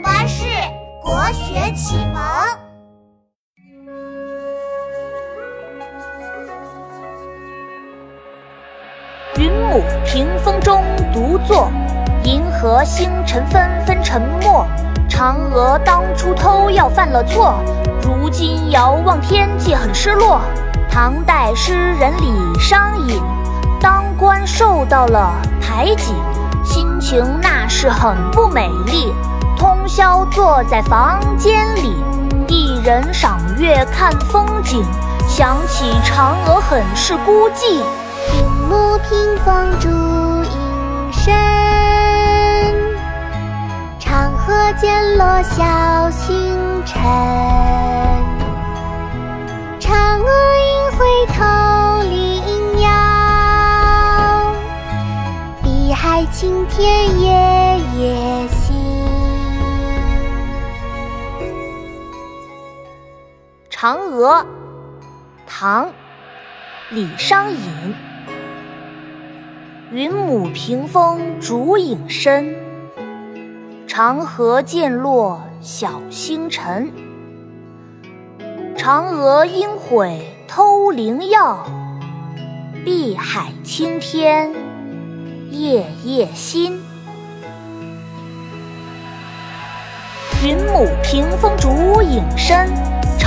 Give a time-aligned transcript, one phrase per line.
[0.00, 0.44] 巴士
[1.02, 2.22] 国学启蒙。
[9.36, 10.82] 云母屏风中
[11.12, 11.70] 独坐，
[12.24, 14.66] 银河星辰纷纷沉默。
[15.08, 17.54] 嫦娥当初偷药犯了错，
[18.02, 20.40] 如今遥望天际很失落。
[20.90, 23.20] 唐代诗人李商隐，
[23.80, 26.14] 当官受到了排挤，
[26.64, 29.12] 心情那是很不美丽。
[29.88, 31.96] 萧坐在房间里，
[32.46, 34.84] 一人赏月看风景，
[35.26, 37.80] 想起嫦娥很是孤寂。
[38.36, 41.34] 云母屏风烛影深，
[43.98, 47.00] 长河渐落晓星沉。
[49.80, 50.28] 嫦娥
[50.68, 50.98] 应回
[51.32, 51.38] 头
[52.02, 52.86] 领药，
[55.62, 57.37] 碧海青天夜夜
[63.80, 64.44] 嫦娥，
[65.46, 65.86] 唐·
[66.90, 67.94] 李商隐。
[69.92, 72.56] 云母屏风烛影深，
[73.86, 76.90] 长河渐落晓星沉。
[78.76, 81.64] 嫦娥应悔偷灵药，
[82.84, 84.52] 碧海青天
[85.52, 86.82] 夜夜心。
[90.44, 92.68] 云母屏风烛影深，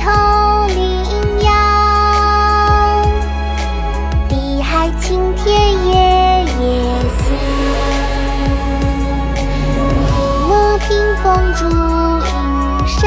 [0.00, 0.04] 头
[0.68, 0.76] 领
[1.42, 1.50] 遥，
[4.28, 5.46] 碧海青天
[5.86, 5.90] 夜
[6.44, 6.62] 夜
[7.18, 7.24] 心。
[9.74, 9.78] 如
[10.48, 10.86] 沐屏
[11.22, 11.60] 风烛
[12.26, 12.30] 影
[12.86, 13.00] 深，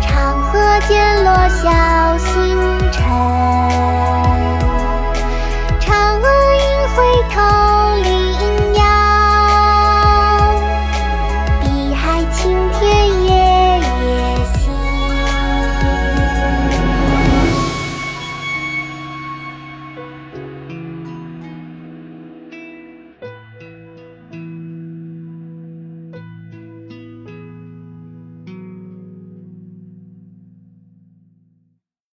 [0.00, 0.08] 长
[0.42, 0.50] 河
[0.88, 0.90] 渐
[1.24, 1.64] 落晓
[2.18, 2.28] 星
[2.92, 2.98] 沉。
[5.80, 5.86] 嫦
[6.20, 6.24] 娥
[6.54, 6.62] 应
[6.94, 6.96] 悔
[7.34, 7.69] 偷。